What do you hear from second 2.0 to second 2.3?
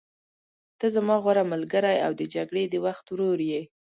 او د